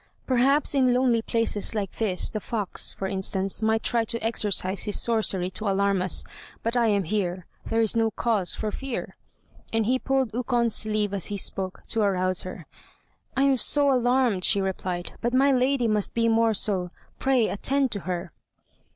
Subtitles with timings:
[0.25, 4.99] "Perhaps in lonely places like this the fox, for instance, might try to exercise his
[4.99, 6.23] sorcery to alarm us,
[6.63, 9.15] but I am here, there is no cause for fear,"
[9.71, 12.65] and he pulled Ukon's sleeve as he spoke, to arouse her.
[13.37, 16.89] "I was so alarmed," she replied; "but my lady must be more so;
[17.19, 18.31] pray attend to her."